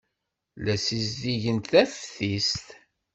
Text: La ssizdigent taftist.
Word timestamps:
La 0.63 0.75
ssizdigent 0.77 1.65
taftist. 1.71 2.65